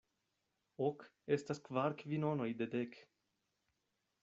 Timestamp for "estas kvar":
1.37-1.95